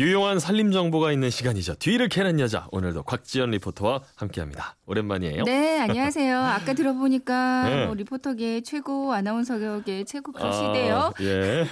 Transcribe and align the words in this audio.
유용한 0.00 0.38
살림 0.38 0.72
정보가 0.72 1.12
있는 1.12 1.28
시간이죠. 1.28 1.74
뒤를 1.74 2.08
캐는 2.08 2.40
여자. 2.40 2.66
오늘도 2.72 3.02
곽지연 3.02 3.50
리포터와 3.50 4.00
함께합니다. 4.16 4.76
오랜만이에요. 4.86 5.44
네, 5.44 5.78
안녕하세요. 5.78 6.38
아까 6.38 6.72
들어보니까 6.72 7.68
네. 7.68 7.84
뭐 7.84 7.94
리포터계 7.94 8.62
최고, 8.62 9.12
아나운서계 9.12 10.04
최고 10.04 10.32
아, 10.36 10.40
그러시대요. 10.40 11.12
예. 11.20 11.66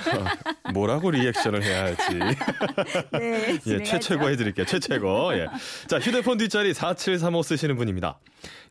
아, 0.62 0.72
뭐라고 0.74 1.10
리액션을 1.10 1.62
해야 1.62 1.84
할지. 1.84 2.02
네, 3.18 3.58
예. 3.66 3.82
최최고 3.82 4.28
해드릴게요. 4.28 4.66
최최고. 4.66 5.32
예. 5.32 5.46
자, 5.86 5.98
휴대폰 5.98 6.36
뒷자리 6.36 6.74
4735 6.74 7.42
쓰시는 7.42 7.76
분입니다. 7.76 8.18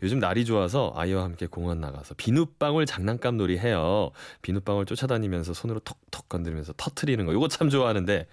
요즘 0.04 0.20
날이 0.20 0.46
좋아서 0.46 0.94
아이와 0.96 1.24
함께 1.24 1.48
공원 1.48 1.82
나가서 1.82 2.14
비눗방울 2.14 2.86
장난감 2.86 3.38
놀이 3.38 3.58
해요. 3.58 4.12
비눗방울 4.44 4.86
쫓아다니면서 4.86 5.56
손으로 5.56 5.80
톡톡 5.80 6.30
건드리면서 6.30 6.74
터트리는 6.78 7.26
거. 7.26 7.34
요거 7.34 7.48
참 7.48 7.72
좋아하는데 7.72 8.28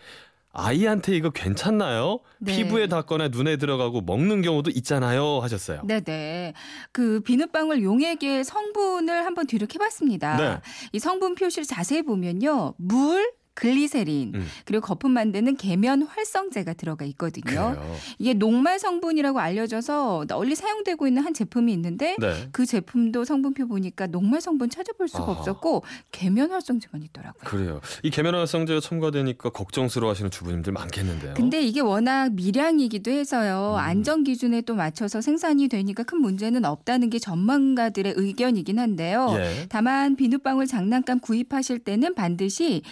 아이한테 0.54 1.16
이거 1.16 1.30
괜찮나요? 1.30 2.20
네. 2.38 2.56
피부에 2.56 2.86
닿거나 2.86 3.28
눈에 3.28 3.56
들어가고 3.56 4.00
먹는 4.00 4.42
경우도 4.42 4.70
있잖아요. 4.70 5.40
하셨어요. 5.40 5.82
네네. 5.84 6.54
그 6.92 7.20
비눗방울 7.20 7.82
용액의 7.82 8.45
성분을 8.45 9.26
한번 9.26 9.46
뒤룩해봤습니다. 9.46 10.37
네. 10.37 10.60
이 10.92 10.98
성분 10.98 11.34
표시를 11.34 11.64
자세히 11.64 12.02
보면요. 12.02 12.74
물, 12.79 13.32
글리세린, 13.55 14.33
음. 14.35 14.47
그리고 14.65 14.85
거품 14.87 15.13
만드는 15.13 15.57
계면 15.57 16.02
활성제가 16.02 16.74
들어가 16.74 17.05
있거든요. 17.07 17.45
그래요. 17.45 17.97
이게 18.19 18.35
녹말 18.35 18.79
성분이라고 18.79 19.38
알려져서 19.38 20.27
널리 20.29 20.55
사용되고 20.55 21.07
있는 21.07 21.23
한 21.23 21.33
제품이 21.35 21.73
있는데 21.73 22.16
네. 22.19 22.49
그 22.52 22.66
제품도 22.66 23.25
성분표 23.25 23.69
보니까 23.69 24.07
녹말 24.09 24.41
성분 24.41 24.71
찾아볼 24.71 25.09
수가 25.09 25.25
아. 25.25 25.30
없었고 25.30 25.85
계면 26.10 26.51
활성제만 26.51 27.02
있더라고요. 27.05 27.43
그래요. 27.45 27.80
이 28.02 28.10
계면 28.10 28.35
활성제가 28.35 28.80
첨가되니까 28.80 29.51
걱정스러워하시는 29.51 30.30
주부님들 30.30 30.73
많겠는데요. 30.73 31.35
근데 31.35 31.63
이게 31.63 31.80
워낙 31.80 32.32
미량이기도 32.32 33.10
해서요. 33.10 33.75
음. 33.75 33.79
안전 33.79 34.25
기준에 34.25 34.63
또 34.63 34.75
맞춰서 34.75 35.21
생산이 35.21 35.69
되니까 35.69 36.02
큰 36.02 36.21
문제는 36.21 36.65
없다는 36.65 37.10
게 37.10 37.19
전문가들의 37.19 38.15
의견이긴 38.16 38.79
한데요. 38.79 39.29
예. 39.38 39.66
다만 39.69 40.16
비눗방울 40.16 40.66
장난감 40.66 41.21
구입하실 41.21 41.80
때는 41.80 42.15
반드시 42.15 42.82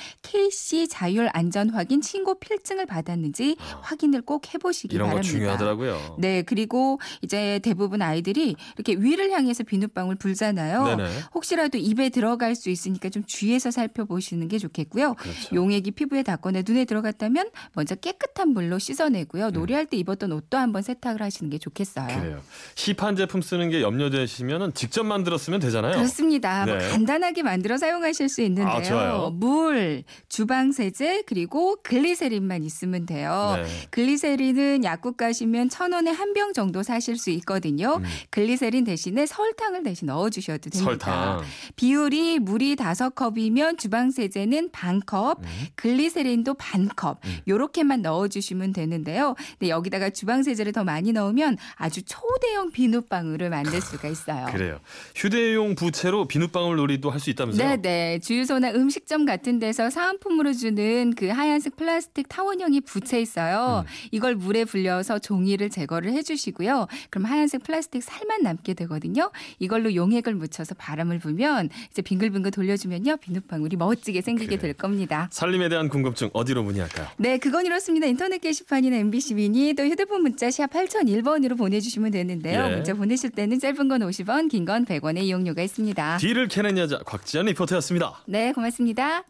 KC 0.53 0.89
자율 0.89 1.31
안전 1.33 1.71
확인 1.71 2.03
신고 2.03 2.39
필증을 2.39 2.85
받았는지 2.87 3.57
확인을 3.81 4.21
꼭 4.23 4.53
해보시기 4.53 4.95
아. 4.95 4.97
이런 4.97 5.09
거 5.09 5.15
바랍니다. 5.15 5.33
중요하더라고요. 5.33 6.17
네, 6.19 6.43
그리고 6.43 7.01
이제 7.23 7.59
대부분 7.63 8.03
아이들이 8.03 8.55
이렇게 8.77 8.95
위를 8.95 9.31
향해서 9.31 9.65
비눗방울 9.65 10.17
불잖아요. 10.17 10.85
네네. 10.85 11.09
혹시라도 11.35 11.79
입에 11.79 12.11
들어갈 12.11 12.55
수 12.55 12.69
있으니까 12.69 13.09
좀 13.09 13.25
주의해서 13.25 13.71
살펴보시는 13.71 14.49
게 14.49 14.59
좋겠고요. 14.59 15.15
그렇죠. 15.15 15.55
용액이 15.55 15.93
피부에 15.93 16.23
닿거나 16.23 16.63
눈에 16.67 16.85
들어갔다면 16.85 17.49
먼저 17.73 17.95
깨끗한 17.95 18.51
물로 18.51 18.79
씻어내고요. 18.79 19.51
놀이할 19.51 19.87
때 19.87 19.97
입었던 19.97 20.33
옷도 20.33 20.59
한번 20.59 20.83
세탁을 20.83 21.23
하시는 21.23 21.49
게 21.51 21.59
좋겠어요. 21.59 22.15
음. 22.15 22.21
그래요. 22.21 22.41
시판 22.75 23.17
제품 23.17 23.41
쓰는 23.41 23.71
게 23.71 23.81
염려되시면 23.81 24.75
직접 24.75 25.05
만들어 25.05 25.33
쓰면 25.33 25.61
되잖아요. 25.61 25.95
그렇습니다. 25.95 26.67
뭐 26.67 26.77
네. 26.77 26.89
간단하게 26.91 27.43
만들어 27.43 27.79
사용하실 27.79 28.29
수 28.29 28.43
있는데요. 28.43 28.69
아, 28.69 28.83
좋아요. 28.83 29.31
물, 29.31 30.05
주방세제 30.29 31.25
그리고 31.27 31.77
글리세린만 31.83 32.63
있으면 32.65 33.07
돼요. 33.07 33.55
네. 33.57 33.65
글리세린은 33.91 34.85
약국 34.85 35.17
가시면 35.17 35.69
천 35.69 35.93
원에 35.93 36.11
한 36.11 36.33
병 36.33 36.53
정도 36.55 36.83
사실 36.83 37.19
수 37.19 37.29
있거든요. 37.31 37.97
음. 37.97 38.05
글리세린 38.31 38.85
대신에 38.85 39.27
설탕을 39.27 39.83
대신 39.83 40.07
넣어 40.07 40.31
주셔도 40.31 40.71
됩니다. 40.71 40.83
설탕. 40.85 41.43
비율이 41.77 42.39
물이 42.39 42.77
다섯 42.77 43.15
컵이면 43.15 43.77
주방세제는 43.77 44.71
반 44.73 45.01
컵, 45.05 45.41
음. 45.43 45.47
글리세린도 45.75 46.55
반 46.55 46.89
컵. 46.97 47.19
음. 47.27 47.37
요렇게만 47.47 48.01
넣어 48.03 48.29
주시면 48.29 48.73
되는데요. 48.73 49.35
근데 49.59 49.69
여기다가 49.71 50.09
주방세제를 50.11 50.73
더 50.73 50.85
많이 50.85 51.13
넣으면 51.13 51.59
아주 51.75 52.03
초대형 52.03 52.71
비눗방울을 52.73 53.51
만들 53.51 53.81
수가 53.83 54.09
있어요. 54.09 54.47
그래요. 54.51 54.79
휴대용 55.15 55.75
부채로 55.75 56.27
비눗방울 56.29 56.77
놀이도 56.77 57.11
할 57.11 57.21
수 57.21 57.29
있다면서요? 57.31 57.69
네 57.69 57.77
네. 57.83 58.19
주유소나 58.21 58.71
음식점 58.73 59.25
같은 59.27 59.59
데서 59.59 59.91
사은품 59.91 60.32
으로 60.41 60.53
주는 60.53 61.13
그 61.17 61.29
하얀색 61.29 61.77
플라스틱 61.77 62.29
타원형이 62.29 62.81
부채 62.83 63.21
있어요. 63.21 63.85
음. 63.87 63.91
이걸 64.11 64.35
물에 64.35 64.65
불려서 64.65 65.19
종이를 65.19 65.71
제거를 65.71 66.13
해주시고요. 66.13 66.87
그럼 67.11 67.25
하얀색 67.27 67.63
플라스틱 67.65 68.03
살만 68.03 68.43
남게 68.43 68.75
되거든요. 68.75 69.31
이걸로 69.59 69.95
용액을 69.95 70.35
묻혀서 70.35 70.75
바람을 70.77 71.19
불면 71.19 71.69
이제 71.91 72.03
빙글빙글 72.03 72.51
돌려주면요. 72.51 73.19
비눗방울이 73.19 73.77
멋지게 73.77 74.21
생기게 74.23 74.57
그래. 74.57 74.59
될 74.59 74.73
겁니다. 74.75 75.29
살림에 75.31 75.69
대한 75.69 75.89
궁금증 75.89 76.31
어디로 76.33 76.63
문의할까요? 76.63 77.09
네, 77.19 77.39
그건 77.39 77.67
이렇습니다. 77.67 78.07
인터넷 78.07 78.39
게시판이나 78.39 78.97
MBC 78.97 79.35
미니 79.35 79.75
또 79.75 79.85
휴대폰 79.85 80.23
문자 80.23 80.51
샵 80.51 80.67
8001번으로 80.71 81.57
보내주시면 81.59 82.11
되는데요. 82.11 82.67
예. 82.71 82.75
문자 82.75 82.95
보내실 82.95 83.31
때는 83.31 83.59
짧은 83.59 83.89
건 83.89 84.01
50원, 84.01 84.49
긴 84.51 84.65
건 84.65 84.85
100원의 84.85 85.23
이용료가 85.25 85.61
있습니다. 85.63 86.19
뒤를 86.19 86.49
캐는 86.49 86.79
여자 86.79 86.99
곽지연 86.99 87.47
리포터였습니다. 87.47 88.23
네, 88.27 88.53
고맙습니다. 88.53 89.25